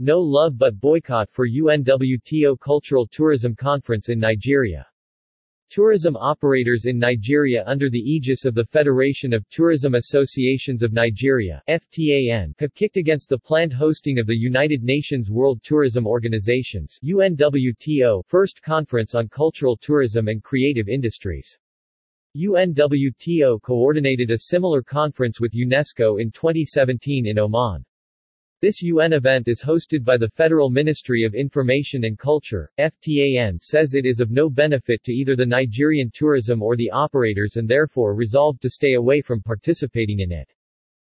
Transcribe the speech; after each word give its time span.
No 0.00 0.20
Love 0.20 0.58
But 0.58 0.80
Boycott 0.80 1.30
for 1.30 1.46
UNWTO 1.48 2.58
Cultural 2.58 3.06
Tourism 3.06 3.54
Conference 3.54 4.08
in 4.08 4.18
Nigeria. 4.18 4.84
Tourism 5.70 6.16
operators 6.16 6.86
in 6.86 6.98
Nigeria 6.98 7.62
under 7.68 7.88
the 7.88 8.00
aegis 8.00 8.44
of 8.44 8.56
the 8.56 8.64
Federation 8.64 9.32
of 9.32 9.48
Tourism 9.50 9.94
Associations 9.94 10.82
of 10.82 10.92
Nigeria 10.92 11.62
FTAN, 11.68 12.54
have 12.58 12.74
kicked 12.74 12.96
against 12.96 13.28
the 13.28 13.38
planned 13.38 13.72
hosting 13.72 14.18
of 14.18 14.26
the 14.26 14.36
United 14.36 14.82
Nations 14.82 15.30
World 15.30 15.62
Tourism 15.62 16.08
Organization's 16.08 16.98
UNWTO 17.04 18.24
First 18.26 18.62
Conference 18.62 19.14
on 19.14 19.28
Cultural 19.28 19.76
Tourism 19.76 20.26
and 20.26 20.42
Creative 20.42 20.88
Industries. 20.88 21.56
UNWTO 22.36 23.62
coordinated 23.62 24.32
a 24.32 24.38
similar 24.38 24.82
conference 24.82 25.40
with 25.40 25.54
UNESCO 25.54 26.20
in 26.20 26.32
2017 26.32 27.28
in 27.28 27.38
Oman. 27.38 27.84
This 28.64 28.80
UN 28.80 29.12
event 29.12 29.46
is 29.46 29.62
hosted 29.62 30.04
by 30.04 30.16
the 30.16 30.30
Federal 30.30 30.70
Ministry 30.70 31.22
of 31.22 31.34
Information 31.34 32.04
and 32.04 32.18
Culture. 32.18 32.72
FTAN 32.78 33.60
says 33.60 33.92
it 33.92 34.06
is 34.06 34.20
of 34.20 34.30
no 34.30 34.48
benefit 34.48 35.04
to 35.04 35.12
either 35.12 35.36
the 35.36 35.44
Nigerian 35.44 36.10
tourism 36.10 36.62
or 36.62 36.74
the 36.74 36.90
operators 36.90 37.56
and 37.56 37.68
therefore 37.68 38.14
resolved 38.14 38.62
to 38.62 38.70
stay 38.70 38.94
away 38.94 39.20
from 39.20 39.42
participating 39.42 40.20
in 40.20 40.32
it. 40.32 40.50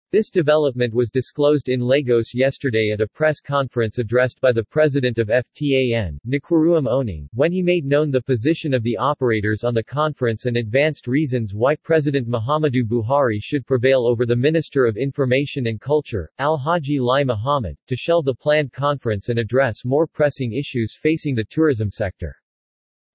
This 0.10 0.30
development 0.30 0.94
was 0.94 1.10
disclosed 1.10 1.68
in 1.68 1.82
Lagos 1.82 2.34
yesterday 2.34 2.92
at 2.94 3.02
a 3.02 3.08
press 3.10 3.42
conference 3.42 4.00
addressed 4.00 4.40
by 4.40 4.54
the 4.54 4.64
president 4.64 5.18
of 5.18 5.28
FTAN, 5.28 6.18
Nkereuwem 6.26 6.88
Onung, 6.88 7.28
when 7.34 7.52
he 7.52 7.62
made 7.62 7.84
known 7.84 8.10
the 8.10 8.22
position 8.22 8.74
of 8.74 8.84
the 8.84 8.96
operators 8.96 9.66
on 9.66 9.74
the 9.74 9.84
conference 9.84 10.46
and 10.46 10.56
advanced 10.56 11.08
reasons 11.08 11.54
why 11.54 11.76
President 11.76 12.26
Muhammadu 12.26 12.86
Buhari 12.86 13.40
should 13.42 13.68
prevail 13.68 14.08
over 14.08 14.26
the 14.26 14.34
Minister 14.34 14.86
of 14.86 14.96
Information 14.96 15.68
and 15.68 15.82
Culture, 15.82 16.32
Alhaji 16.40 17.02
Lai 17.02 17.26
Muhammad, 17.26 17.76
to 17.88 17.98
shelve 17.98 18.24
the 18.24 18.34
planned 18.34 18.72
conference 18.72 19.28
and 19.28 19.38
address 19.38 19.84
more 19.84 20.08
pressing 20.08 20.54
issues 20.54 20.96
facing 20.98 21.36
the 21.36 21.44
tourism 21.50 21.90
sector. 21.92 22.34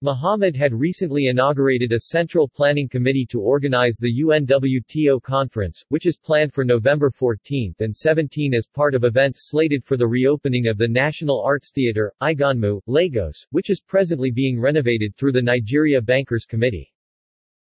Mohammed 0.04 0.56
had 0.56 0.74
recently 0.74 1.28
inaugurated 1.28 1.92
a 1.92 2.00
central 2.00 2.48
planning 2.48 2.88
committee 2.88 3.24
to 3.26 3.40
organize 3.40 3.96
the 3.96 4.12
UNWTO 4.12 5.22
conference, 5.22 5.84
which 5.90 6.06
is 6.06 6.16
planned 6.16 6.52
for 6.52 6.64
November 6.64 7.08
14 7.08 7.72
and 7.78 7.96
17 7.96 8.52
as 8.52 8.66
part 8.66 8.96
of 8.96 9.04
events 9.04 9.48
slated 9.48 9.84
for 9.84 9.96
the 9.96 10.08
reopening 10.08 10.66
of 10.66 10.76
the 10.76 10.88
National 10.88 11.40
Arts 11.40 11.70
Theatre, 11.70 12.12
Iganmu, 12.20 12.80
Lagos, 12.88 13.46
which 13.52 13.70
is 13.70 13.80
presently 13.80 14.32
being 14.32 14.58
renovated 14.58 15.16
through 15.16 15.30
the 15.30 15.40
Nigeria 15.40 16.02
Bankers 16.02 16.46
Committee. 16.46 16.92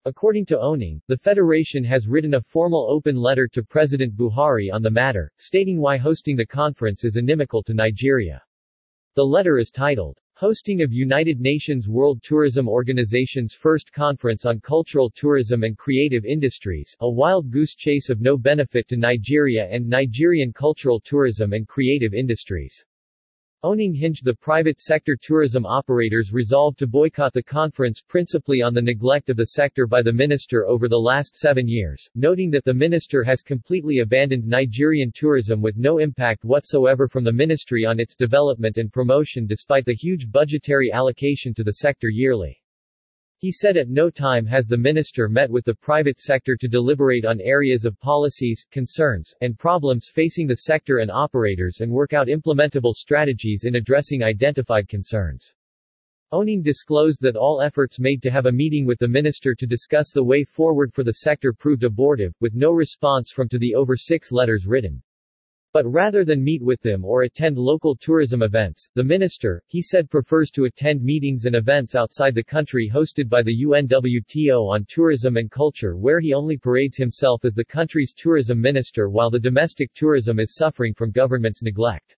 According 0.04 0.44
to 0.46 0.58
Onung, 0.58 1.00
the 1.08 1.16
Federation 1.16 1.84
has 1.84 2.06
written 2.06 2.34
a 2.34 2.42
formal 2.42 2.86
open 2.90 3.16
letter 3.16 3.48
to 3.48 3.62
President 3.62 4.14
Buhari 4.14 4.70
on 4.70 4.82
the 4.82 4.90
matter, 4.90 5.32
stating 5.38 5.80
why 5.80 5.96
hosting 5.96 6.36
the 6.36 6.44
conference 6.44 7.02
is 7.02 7.16
inimical 7.16 7.62
to 7.62 7.72
Nigeria. 7.72 8.42
The 9.14 9.24
letter 9.24 9.56
is 9.58 9.70
titled, 9.70 10.20
Hosting 10.38 10.82
of 10.82 10.92
United 10.92 11.40
Nations 11.40 11.88
World 11.88 12.22
Tourism 12.22 12.68
Organization's 12.68 13.54
first 13.54 13.90
conference 13.90 14.44
on 14.44 14.60
cultural 14.60 15.08
tourism 15.08 15.62
and 15.62 15.78
creative 15.78 16.26
industries, 16.26 16.94
a 17.00 17.10
wild 17.10 17.50
goose 17.50 17.74
chase 17.74 18.10
of 18.10 18.20
no 18.20 18.36
benefit 18.36 18.86
to 18.88 18.98
Nigeria 18.98 19.66
and 19.70 19.88
Nigerian 19.88 20.52
cultural 20.52 21.00
tourism 21.00 21.54
and 21.54 21.66
creative 21.66 22.12
industries. 22.12 22.84
Onung 23.66 23.96
hinged 23.96 24.24
the 24.24 24.32
private 24.32 24.78
sector 24.78 25.16
tourism 25.20 25.66
operators 25.66 26.32
resolved 26.32 26.78
to 26.78 26.86
boycott 26.86 27.32
the 27.32 27.42
conference 27.42 28.00
principally 28.00 28.62
on 28.62 28.72
the 28.72 28.80
neglect 28.80 29.28
of 29.28 29.36
the 29.36 29.44
sector 29.44 29.88
by 29.88 30.02
the 30.02 30.12
minister 30.12 30.68
over 30.68 30.88
the 30.88 30.96
last 30.96 31.34
seven 31.34 31.66
years, 31.66 32.08
noting 32.14 32.48
that 32.52 32.64
the 32.64 32.72
minister 32.72 33.24
has 33.24 33.42
completely 33.42 33.98
abandoned 33.98 34.46
Nigerian 34.46 35.10
tourism 35.12 35.60
with 35.60 35.76
no 35.76 35.98
impact 35.98 36.44
whatsoever 36.44 37.08
from 37.08 37.24
the 37.24 37.32
ministry 37.32 37.84
on 37.84 37.98
its 37.98 38.14
development 38.14 38.76
and 38.76 38.92
promotion 38.92 39.48
despite 39.48 39.84
the 39.84 39.96
huge 39.96 40.30
budgetary 40.30 40.92
allocation 40.92 41.52
to 41.52 41.64
the 41.64 41.72
sector 41.72 42.08
yearly. 42.08 42.62
He 43.38 43.52
said 43.52 43.76
at 43.76 43.90
no 43.90 44.08
time 44.08 44.46
has 44.46 44.66
the 44.66 44.78
minister 44.78 45.28
met 45.28 45.50
with 45.50 45.66
the 45.66 45.74
private 45.74 46.18
sector 46.18 46.56
to 46.56 46.68
deliberate 46.68 47.26
on 47.26 47.38
areas 47.42 47.84
of 47.84 48.00
policies, 48.00 48.64
concerns, 48.70 49.34
and 49.42 49.58
problems 49.58 50.08
facing 50.10 50.46
the 50.46 50.56
sector 50.56 51.00
and 51.00 51.10
operators 51.10 51.80
and 51.82 51.92
work 51.92 52.14
out 52.14 52.28
implementable 52.28 52.94
strategies 52.94 53.64
in 53.64 53.74
addressing 53.74 54.22
identified 54.22 54.88
concerns. 54.88 55.54
Onung 56.32 56.62
disclosed 56.62 57.20
that 57.20 57.36
all 57.36 57.60
efforts 57.60 58.00
made 58.00 58.22
to 58.22 58.30
have 58.30 58.46
a 58.46 58.52
meeting 58.52 58.86
with 58.86 58.98
the 58.98 59.06
minister 59.06 59.54
to 59.54 59.66
discuss 59.66 60.12
the 60.12 60.24
way 60.24 60.42
forward 60.42 60.94
for 60.94 61.04
the 61.04 61.12
sector 61.12 61.52
proved 61.52 61.84
abortive, 61.84 62.34
with 62.40 62.54
no 62.54 62.72
response 62.72 63.30
from 63.30 63.50
to 63.50 63.58
the 63.58 63.74
over 63.74 63.98
six 63.98 64.32
letters 64.32 64.66
written. 64.66 65.02
But 65.76 65.92
rather 65.92 66.24
than 66.24 66.42
meet 66.42 66.62
with 66.62 66.80
them 66.80 67.04
or 67.04 67.24
attend 67.24 67.58
local 67.58 67.94
tourism 67.94 68.42
events, 68.42 68.88
the 68.94 69.04
minister, 69.04 69.62
he 69.66 69.82
said 69.82 70.08
prefers 70.08 70.50
to 70.52 70.64
attend 70.64 71.02
meetings 71.02 71.44
and 71.44 71.54
events 71.54 71.94
outside 71.94 72.34
the 72.34 72.42
country 72.42 72.90
hosted 72.90 73.28
by 73.28 73.42
the 73.42 73.54
UNWTO 73.62 74.70
on 74.70 74.86
tourism 74.88 75.36
and 75.36 75.50
culture 75.50 75.98
where 75.98 76.18
he 76.18 76.32
only 76.32 76.56
parades 76.56 76.96
himself 76.96 77.44
as 77.44 77.52
the 77.52 77.62
country's 77.62 78.14
tourism 78.14 78.58
minister 78.58 79.10
while 79.10 79.28
the 79.28 79.38
domestic 79.38 79.92
tourism 79.92 80.40
is 80.40 80.54
suffering 80.54 80.94
from 80.94 81.10
government's 81.10 81.62
neglect. 81.62 82.16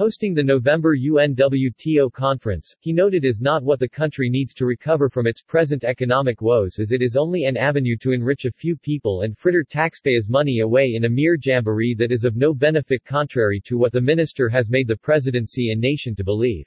Hosting 0.00 0.32
the 0.32 0.42
November 0.42 0.96
UNWTO 0.96 2.10
conference, 2.14 2.74
he 2.80 2.90
noted 2.90 3.22
is 3.22 3.38
not 3.38 3.62
what 3.62 3.78
the 3.78 3.86
country 3.86 4.30
needs 4.30 4.54
to 4.54 4.64
recover 4.64 5.10
from 5.10 5.26
its 5.26 5.42
present 5.42 5.84
economic 5.84 6.40
woes 6.40 6.78
as 6.78 6.90
it 6.90 7.02
is 7.02 7.18
only 7.18 7.44
an 7.44 7.58
avenue 7.58 7.98
to 7.98 8.12
enrich 8.12 8.46
a 8.46 8.50
few 8.50 8.78
people 8.78 9.20
and 9.20 9.36
fritter 9.36 9.62
taxpayers' 9.62 10.30
money 10.30 10.60
away 10.60 10.94
in 10.94 11.04
a 11.04 11.08
mere 11.10 11.36
jamboree 11.38 11.94
that 11.94 12.12
is 12.12 12.24
of 12.24 12.34
no 12.34 12.54
benefit 12.54 13.04
contrary 13.04 13.60
to 13.62 13.76
what 13.76 13.92
the 13.92 14.00
minister 14.00 14.48
has 14.48 14.70
made 14.70 14.88
the 14.88 14.96
presidency 14.96 15.70
and 15.70 15.82
nation 15.82 16.14
to 16.14 16.24
believe. 16.24 16.64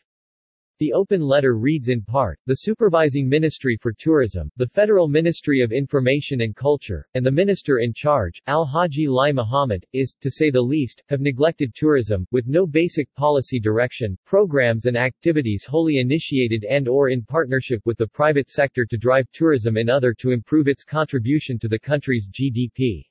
The 0.79 0.91
open 0.91 1.21
letter 1.21 1.55
reads 1.55 1.89
in 1.89 2.01
part, 2.01 2.39
the 2.47 2.55
Supervising 2.55 3.29
Ministry 3.29 3.77
for 3.79 3.93
Tourism, 3.93 4.49
the 4.57 4.67
Federal 4.67 5.07
Ministry 5.07 5.61
of 5.61 5.71
Information 5.71 6.41
and 6.41 6.55
Culture, 6.55 7.07
and 7.13 7.23
the 7.23 7.31
Minister 7.31 7.77
in 7.77 7.93
charge, 7.93 8.41
Al-Haji 8.47 9.07
Lai 9.07 9.31
Mohammed, 9.31 9.85
is, 9.93 10.15
to 10.19 10.31
say 10.31 10.49
the 10.49 10.59
least, 10.59 11.03
have 11.09 11.21
neglected 11.21 11.75
tourism, 11.75 12.25
with 12.31 12.47
no 12.47 12.65
basic 12.65 13.13
policy 13.13 13.59
direction, 13.59 14.17
programs 14.25 14.87
and 14.87 14.97
activities 14.97 15.63
wholly 15.63 15.99
initiated 15.99 16.63
and 16.63 16.87
or 16.87 17.09
in 17.09 17.21
partnership 17.21 17.79
with 17.85 17.99
the 17.99 18.07
private 18.07 18.49
sector 18.49 18.83
to 18.83 18.97
drive 18.97 19.31
tourism 19.31 19.77
in 19.77 19.91
other 19.91 20.11
to 20.11 20.31
improve 20.31 20.67
its 20.67 20.83
contribution 20.83 21.59
to 21.59 21.67
the 21.67 21.77
country's 21.77 22.27
GDP. 22.27 23.05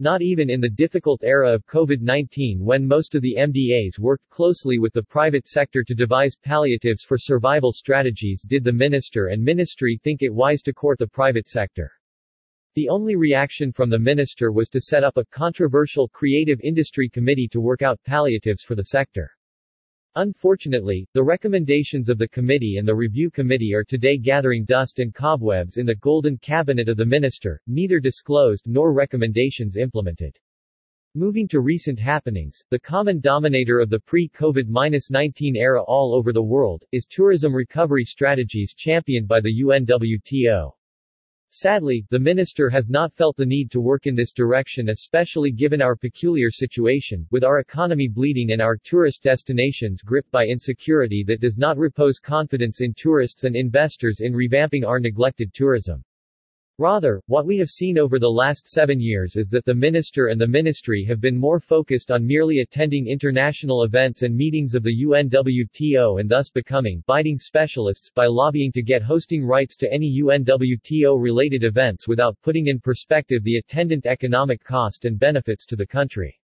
Not 0.00 0.22
even 0.22 0.48
in 0.48 0.60
the 0.60 0.70
difficult 0.70 1.24
era 1.24 1.52
of 1.52 1.66
COVID-19 1.66 2.60
when 2.60 2.86
most 2.86 3.16
of 3.16 3.22
the 3.22 3.34
MDAs 3.36 3.98
worked 3.98 4.30
closely 4.30 4.78
with 4.78 4.92
the 4.92 5.02
private 5.02 5.44
sector 5.44 5.82
to 5.82 5.92
devise 5.92 6.36
palliatives 6.36 7.02
for 7.02 7.18
survival 7.18 7.72
strategies 7.72 8.44
did 8.46 8.62
the 8.62 8.72
minister 8.72 9.26
and 9.26 9.42
ministry 9.42 9.98
think 10.04 10.22
it 10.22 10.32
wise 10.32 10.62
to 10.62 10.72
court 10.72 11.00
the 11.00 11.08
private 11.08 11.48
sector. 11.48 11.90
The 12.76 12.88
only 12.88 13.16
reaction 13.16 13.72
from 13.72 13.90
the 13.90 13.98
minister 13.98 14.52
was 14.52 14.68
to 14.68 14.80
set 14.80 15.02
up 15.02 15.16
a 15.16 15.24
controversial 15.24 16.08
creative 16.08 16.60
industry 16.62 17.08
committee 17.08 17.48
to 17.48 17.60
work 17.60 17.82
out 17.82 17.98
palliatives 18.04 18.62
for 18.62 18.76
the 18.76 18.84
sector. 18.84 19.32
Unfortunately, 20.18 21.06
the 21.14 21.22
recommendations 21.22 22.08
of 22.08 22.18
the 22.18 22.26
committee 22.26 22.78
and 22.78 22.88
the 22.88 22.92
review 22.92 23.30
committee 23.30 23.72
are 23.72 23.84
today 23.84 24.18
gathering 24.18 24.64
dust 24.64 24.98
and 24.98 25.14
cobwebs 25.14 25.76
in 25.76 25.86
the 25.86 25.94
golden 25.94 26.36
cabinet 26.38 26.88
of 26.88 26.96
the 26.96 27.06
minister, 27.06 27.62
neither 27.68 28.00
disclosed 28.00 28.64
nor 28.66 28.92
recommendations 28.92 29.76
implemented. 29.76 30.36
Moving 31.14 31.46
to 31.46 31.60
recent 31.60 32.00
happenings, 32.00 32.60
the 32.68 32.80
common 32.80 33.20
dominator 33.20 33.78
of 33.78 33.90
the 33.90 34.00
pre-COVID-19 34.00 35.54
era 35.54 35.84
all 35.84 36.12
over 36.12 36.32
the 36.32 36.42
world, 36.42 36.82
is 36.90 37.06
tourism 37.06 37.54
recovery 37.54 38.04
strategies 38.04 38.74
championed 38.74 39.28
by 39.28 39.40
the 39.40 39.62
UNWTO. 39.62 40.72
Sadly, 41.50 42.06
the 42.10 42.18
minister 42.18 42.68
has 42.68 42.90
not 42.90 43.14
felt 43.14 43.36
the 43.36 43.46
need 43.46 43.70
to 43.70 43.80
work 43.80 44.06
in 44.06 44.14
this 44.14 44.32
direction 44.32 44.90
especially 44.90 45.50
given 45.50 45.80
our 45.80 45.96
peculiar 45.96 46.50
situation, 46.50 47.26
with 47.30 47.42
our 47.42 47.60
economy 47.60 48.06
bleeding 48.06 48.52
and 48.52 48.60
our 48.60 48.76
tourist 48.76 49.22
destinations 49.22 50.02
gripped 50.02 50.30
by 50.30 50.46
insecurity 50.46 51.24
that 51.26 51.40
does 51.40 51.56
not 51.56 51.78
repose 51.78 52.18
confidence 52.18 52.82
in 52.82 52.92
tourists 52.92 53.44
and 53.44 53.56
investors 53.56 54.20
in 54.20 54.34
revamping 54.34 54.84
our 54.84 55.00
neglected 55.00 55.54
tourism. 55.54 56.04
Rather, 56.80 57.20
what 57.26 57.44
we 57.44 57.58
have 57.58 57.70
seen 57.70 57.98
over 57.98 58.20
the 58.20 58.30
last 58.30 58.68
seven 58.68 59.00
years 59.00 59.34
is 59.34 59.48
that 59.48 59.64
the 59.64 59.74
minister 59.74 60.28
and 60.28 60.40
the 60.40 60.46
ministry 60.46 61.04
have 61.04 61.20
been 61.20 61.36
more 61.36 61.58
focused 61.58 62.12
on 62.12 62.24
merely 62.24 62.60
attending 62.60 63.08
international 63.08 63.82
events 63.82 64.22
and 64.22 64.32
meetings 64.36 64.76
of 64.76 64.84
the 64.84 65.04
UNWTO 65.04 66.20
and 66.20 66.30
thus 66.30 66.50
becoming 66.50 67.02
biting 67.08 67.36
specialists 67.36 68.12
by 68.14 68.26
lobbying 68.26 68.70
to 68.70 68.80
get 68.80 69.02
hosting 69.02 69.44
rights 69.44 69.74
to 69.74 69.92
any 69.92 70.20
UNWTO-related 70.22 71.64
events 71.64 72.06
without 72.06 72.40
putting 72.42 72.68
in 72.68 72.78
perspective 72.78 73.42
the 73.42 73.56
attendant 73.56 74.06
economic 74.06 74.62
cost 74.62 75.04
and 75.04 75.18
benefits 75.18 75.66
to 75.66 75.74
the 75.74 75.86
country. 75.86 76.37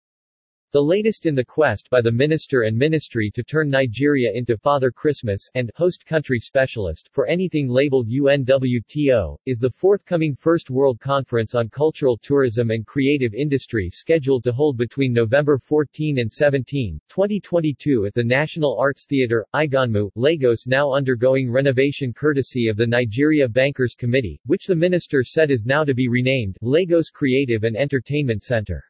The 0.75 0.83
latest 0.83 1.25
in 1.27 1.37
the 1.37 1.45
quest 1.45 1.89
by 1.89 2.01
the 2.01 2.11
minister 2.11 2.63
and 2.63 2.77
ministry 2.77 3.31
to 3.37 3.45
turn 3.45 3.71
Nigeria 3.71 4.33
into 4.35 4.57
Father 4.59 4.91
Christmas 4.91 5.49
and 5.55 5.71
host 5.77 6.05
country 6.05 6.41
specialist 6.41 7.09
for 7.13 7.29
anything 7.29 7.69
labeled 7.69 8.09
UNWTO, 8.09 9.37
is 9.47 9.61
the 9.61 9.71
forthcoming 9.71 10.35
First 10.35 10.71
World 10.71 10.99
Conference 10.99 11.55
on 11.55 11.69
Cultural 11.69 12.19
Tourism 12.21 12.73
and 12.73 12.85
Creative 12.85 13.35
Industry 13.35 13.89
scheduled 13.89 14.43
to 14.43 14.53
hold 14.53 14.77
between 14.77 15.13
November 15.13 15.59
14 15.59 16.19
and 16.19 16.33
17, 16.33 16.99
2022 17.09 18.07
at 18.07 18.15
the 18.15 18.25
National 18.25 18.77
Arts 18.77 19.07
Theatre, 19.09 19.47
Iganmu, 19.55 20.11
Lagos 20.17 20.67
now 20.67 20.93
undergoing 20.93 21.53
renovation 21.53 22.13
courtesy 22.13 22.67
of 22.67 22.77
the 22.77 22.85
Nigeria 22.85 23.47
Bankers 23.49 23.95
Committee, 23.95 24.41
which 24.47 24.67
the 24.67 24.75
minister 24.75 25.23
said 25.23 25.53
is 25.53 25.67
now 25.67 25.85
to 25.85 25.95
be 25.95 26.09
renamed, 26.09 26.57
Lagos 26.63 27.11
Creative 27.11 27.63
and 27.63 27.77
Entertainment 27.77 28.43
Center. 28.43 28.83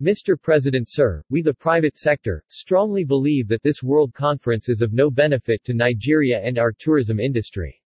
Mr. 0.00 0.40
President 0.40 0.88
Sir, 0.88 1.24
we 1.28 1.42
the 1.42 1.52
private 1.52 1.96
sector, 1.96 2.44
strongly 2.46 3.02
believe 3.02 3.48
that 3.48 3.64
this 3.64 3.82
World 3.82 4.14
Conference 4.14 4.68
is 4.68 4.80
of 4.80 4.92
no 4.92 5.10
benefit 5.10 5.64
to 5.64 5.74
Nigeria 5.74 6.40
and 6.40 6.56
our 6.56 6.70
tourism 6.70 7.18
industry. 7.18 7.82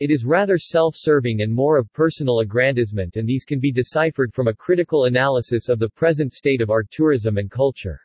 It 0.00 0.10
is 0.10 0.24
rather 0.24 0.56
self-serving 0.56 1.42
and 1.42 1.52
more 1.52 1.76
of 1.76 1.92
personal 1.92 2.40
aggrandizement 2.40 3.16
and 3.16 3.28
these 3.28 3.44
can 3.44 3.60
be 3.60 3.70
deciphered 3.70 4.32
from 4.32 4.48
a 4.48 4.54
critical 4.54 5.04
analysis 5.04 5.68
of 5.68 5.78
the 5.78 5.90
present 5.90 6.32
state 6.32 6.62
of 6.62 6.70
our 6.70 6.82
tourism 6.82 7.36
and 7.36 7.50
culture. 7.50 8.00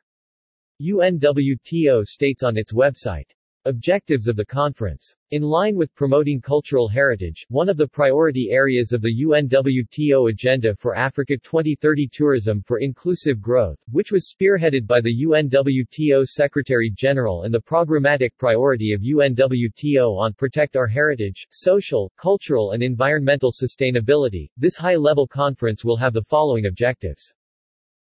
UNWTO 0.81 2.05
states 2.07 2.43
on 2.43 2.57
its 2.57 2.73
website. 2.73 3.31
Objectives 3.65 4.29
of 4.29 4.37
the 4.37 4.45
conference. 4.45 5.17
In 5.31 5.41
line 5.41 5.75
with 5.75 5.93
promoting 5.93 6.39
cultural 6.39 6.87
heritage, 6.87 7.45
one 7.49 7.67
of 7.67 7.75
the 7.75 7.89
priority 7.89 8.51
areas 8.51 8.93
of 8.93 9.01
the 9.01 9.13
UNWTO 9.13 10.29
Agenda 10.29 10.73
for 10.77 10.95
Africa 10.95 11.35
2030 11.35 12.07
Tourism 12.07 12.61
for 12.61 12.79
Inclusive 12.79 13.41
Growth, 13.41 13.77
which 13.91 14.13
was 14.13 14.33
spearheaded 14.33 14.87
by 14.87 15.01
the 15.01 15.13
UNWTO 15.25 16.25
Secretary-General 16.25 17.43
and 17.43 17.53
the 17.53 17.59
programmatic 17.59 18.29
priority 18.37 18.93
of 18.93 19.01
UNWTO 19.01 20.17
on 20.17 20.33
Protect 20.35 20.77
Our 20.77 20.87
Heritage, 20.87 21.45
Social, 21.51 22.13
Cultural 22.15 22.71
and 22.71 22.81
Environmental 22.81 23.51
Sustainability, 23.51 24.49
this 24.55 24.77
high-level 24.77 25.27
conference 25.27 25.83
will 25.83 25.97
have 25.97 26.13
the 26.13 26.23
following 26.23 26.67
objectives. 26.67 27.33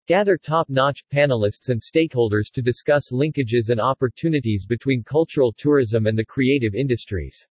Gather 0.07 0.38
top-notch 0.38 1.04
panelists 1.12 1.69
and 1.69 1.81
stakeholders 1.81 2.52
to 2.52 2.62
discuss 2.62 3.12
linkages 3.12 3.72
and 3.72 3.81
opportunities 3.81 4.68
between 4.68 5.04
cultural 5.04 5.52
tourism 5.52 6.06
and 6.06 6.16
the 6.16 6.24
creative 6.24 6.75
industries 6.75 7.48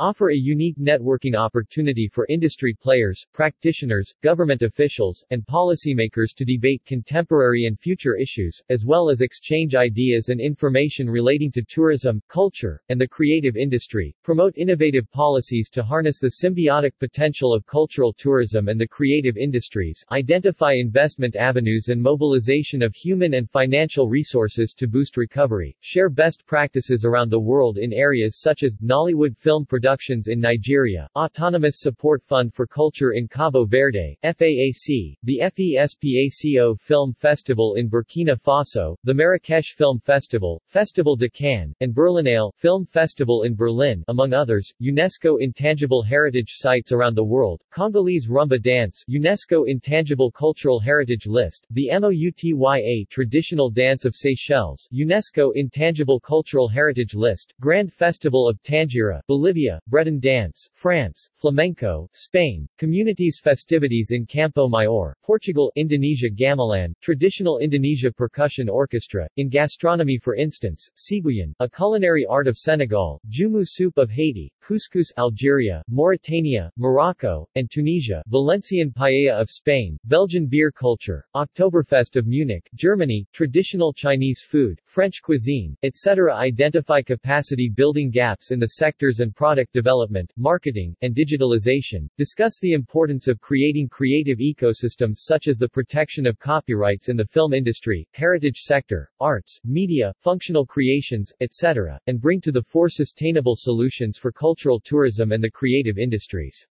offer 0.00 0.30
a 0.30 0.34
unique 0.34 0.78
networking 0.78 1.36
opportunity 1.36 2.08
for 2.08 2.26
industry 2.30 2.72
players, 2.72 3.26
practitioners, 3.34 4.14
government 4.22 4.62
officials, 4.62 5.22
and 5.30 5.44
policymakers 5.44 6.34
to 6.34 6.42
debate 6.46 6.82
contemporary 6.86 7.66
and 7.66 7.78
future 7.78 8.16
issues, 8.16 8.62
as 8.70 8.86
well 8.86 9.10
as 9.10 9.20
exchange 9.20 9.74
ideas 9.74 10.30
and 10.30 10.40
information 10.40 11.10
relating 11.10 11.52
to 11.52 11.62
tourism, 11.68 12.22
culture, 12.28 12.80
and 12.88 12.98
the 12.98 13.06
creative 13.06 13.58
industry, 13.58 14.16
promote 14.22 14.56
innovative 14.56 15.04
policies 15.10 15.68
to 15.68 15.82
harness 15.82 16.18
the 16.18 16.32
symbiotic 16.42 16.92
potential 16.98 17.52
of 17.52 17.66
cultural 17.66 18.14
tourism 18.14 18.68
and 18.68 18.80
the 18.80 18.88
creative 18.88 19.36
industries, 19.36 20.02
identify 20.12 20.72
investment 20.72 21.36
avenues 21.36 21.88
and 21.88 22.00
mobilization 22.00 22.80
of 22.80 22.94
human 22.94 23.34
and 23.34 23.50
financial 23.50 24.08
resources 24.08 24.72
to 24.72 24.88
boost 24.88 25.18
recovery, 25.18 25.76
share 25.80 26.08
best 26.08 26.46
practices 26.46 27.04
around 27.04 27.30
the 27.30 27.38
world 27.38 27.76
in 27.76 27.92
areas 27.92 28.40
such 28.40 28.62
as 28.62 28.78
Nollywood 28.82 29.36
film 29.36 29.66
production 29.66 29.89
Productions 29.90 30.28
in 30.28 30.38
Nigeria, 30.38 31.08
Autonomous 31.16 31.80
Support 31.80 32.22
Fund 32.22 32.54
for 32.54 32.64
Culture 32.64 33.10
in 33.14 33.26
Cabo 33.26 33.64
Verde, 33.64 34.16
FAAC, 34.22 35.16
the 35.24 35.40
FESPACO 35.42 36.78
Film 36.78 37.12
Festival 37.12 37.74
in 37.74 37.90
Burkina 37.90 38.40
Faso, 38.40 38.94
the 39.02 39.12
Marrakesh 39.12 39.74
Film 39.74 39.98
Festival, 39.98 40.62
Festival 40.68 41.16
de 41.16 41.28
Cannes, 41.28 41.74
and 41.80 41.92
Berlinale 41.92 42.52
Film 42.54 42.86
Festival 42.86 43.42
in 43.42 43.56
Berlin, 43.56 44.04
among 44.06 44.32
others, 44.32 44.72
UNESCO 44.80 45.38
Intangible 45.40 46.04
Heritage 46.04 46.52
Sites 46.52 46.92
around 46.92 47.16
the 47.16 47.24
world, 47.24 47.60
Congolese 47.72 48.28
Rumba 48.28 48.62
Dance, 48.62 49.02
UNESCO 49.10 49.64
Intangible 49.66 50.30
Cultural 50.30 50.78
Heritage 50.78 51.26
List, 51.26 51.66
the 51.70 51.90
MOUTYA 51.92 53.08
Traditional 53.08 53.70
Dance 53.70 54.04
of 54.04 54.14
Seychelles, 54.14 54.88
UNESCO 54.94 55.50
Intangible 55.56 56.20
Cultural 56.20 56.68
Heritage 56.68 57.16
List, 57.16 57.54
Grand 57.58 57.92
Festival 57.92 58.48
of 58.48 58.62
Tangier, 58.62 59.20
Bolivia, 59.26 59.79
Breton 59.86 60.20
Dance, 60.20 60.68
France, 60.74 61.28
Flamenco, 61.34 62.08
Spain, 62.12 62.68
Communities 62.78 63.40
Festivities 63.42 64.10
in 64.10 64.26
Campo 64.26 64.68
Maior, 64.68 65.14
Portugal, 65.22 65.72
Indonesia 65.76 66.28
Gamelan, 66.28 66.92
Traditional 67.00 67.58
Indonesia 67.58 68.10
Percussion 68.12 68.68
Orchestra, 68.68 69.28
in 69.36 69.48
gastronomy 69.48 70.18
for 70.18 70.34
instance, 70.34 70.88
Siguyan, 70.96 71.52
a 71.60 71.68
culinary 71.68 72.26
art 72.26 72.46
of 72.46 72.56
Senegal, 72.56 73.20
Joumou 73.28 73.64
soup 73.66 73.98
of 73.98 74.10
Haiti, 74.10 74.52
Couscous 74.60 75.12
Algeria, 75.18 75.82
Mauritania, 75.88 76.70
Morocco, 76.76 77.48
and 77.54 77.70
Tunisia, 77.70 78.22
Valencian 78.28 78.90
paella 78.90 79.40
of 79.40 79.50
Spain, 79.50 79.96
Belgian 80.04 80.46
beer 80.46 80.70
culture, 80.70 81.24
Oktoberfest 81.34 82.16
of 82.16 82.26
Munich, 82.26 82.68
Germany, 82.74 83.26
traditional 83.32 83.92
Chinese 83.92 84.42
food, 84.42 84.80
French 84.84 85.22
cuisine, 85.22 85.76
etc. 85.82 86.34
Identify 86.34 87.02
capacity 87.02 87.68
building 87.68 88.10
gaps 88.10 88.50
in 88.50 88.58
the 88.58 88.68
sectors 88.68 89.20
and 89.20 89.34
product 89.34 89.69
development, 89.72 90.32
marketing, 90.36 90.94
and 91.02 91.14
digitalization, 91.14 92.08
discuss 92.16 92.58
the 92.60 92.72
importance 92.72 93.28
of 93.28 93.40
creating 93.40 93.88
creative 93.88 94.38
ecosystems 94.38 95.16
such 95.18 95.48
as 95.48 95.56
the 95.56 95.68
protection 95.68 96.26
of 96.26 96.38
copyrights 96.38 97.08
in 97.08 97.16
the 97.16 97.24
film 97.24 97.52
industry, 97.52 98.08
heritage 98.12 98.60
sector, 98.60 99.10
arts, 99.20 99.60
media, 99.64 100.12
functional 100.18 100.66
creations, 100.66 101.32
etc., 101.40 102.00
and 102.06 102.20
bring 102.20 102.40
to 102.40 102.52
the 102.52 102.62
fore 102.62 102.88
sustainable 102.88 103.56
solutions 103.56 104.18
for 104.18 104.32
cultural 104.32 104.80
tourism 104.80 105.32
and 105.32 105.42
the 105.42 105.50
creative 105.50 105.98
industries. 105.98 106.66